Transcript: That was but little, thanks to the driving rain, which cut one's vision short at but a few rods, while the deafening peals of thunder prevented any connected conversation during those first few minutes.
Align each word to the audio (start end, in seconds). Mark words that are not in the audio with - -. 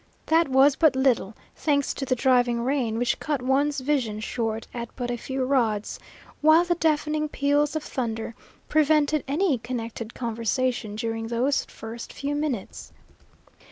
That 0.25 0.47
was 0.49 0.75
but 0.75 0.95
little, 0.95 1.35
thanks 1.55 1.93
to 1.93 2.05
the 2.07 2.15
driving 2.15 2.61
rain, 2.61 2.97
which 2.97 3.19
cut 3.19 3.39
one's 3.39 3.81
vision 3.81 4.19
short 4.19 4.65
at 4.73 4.89
but 4.95 5.11
a 5.11 5.15
few 5.15 5.45
rods, 5.45 5.99
while 6.41 6.63
the 6.65 6.73
deafening 6.73 7.29
peals 7.29 7.75
of 7.75 7.83
thunder 7.83 8.33
prevented 8.67 9.23
any 9.27 9.59
connected 9.59 10.15
conversation 10.15 10.95
during 10.95 11.27
those 11.27 11.65
first 11.65 12.13
few 12.13 12.33
minutes. 12.33 12.91